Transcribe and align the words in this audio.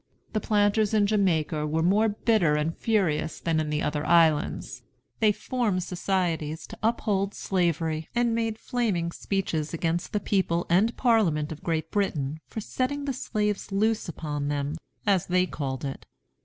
The 0.33 0.39
planters 0.39 0.95
in 0.95 1.05
Jamaica 1.05 1.67
were 1.67 1.83
more 1.83 2.09
bitter 2.09 2.55
and 2.55 2.75
furious 2.75 3.39
than 3.39 3.59
in 3.59 3.69
the 3.69 3.83
other 3.83 4.03
islands. 4.03 4.81
They 5.19 5.31
formed 5.31 5.83
societies 5.83 6.65
to 6.65 6.77
uphold 6.81 7.35
Slavery, 7.35 8.09
and 8.15 8.33
made 8.33 8.57
flaming 8.57 9.11
speeches 9.11 9.75
against 9.75 10.11
the 10.11 10.19
people 10.19 10.65
and 10.71 10.97
Parliament 10.97 11.51
of 11.51 11.61
Great 11.61 11.91
Britain 11.91 12.39
for 12.47 12.61
"setting 12.61 13.05
the 13.05 13.13
slaves 13.13 13.71
loose 13.71 14.09
upon 14.09 14.47
them," 14.47 14.73
as 15.05 15.27
they 15.27 15.45
called 15.45 15.85
it. 15.85 16.07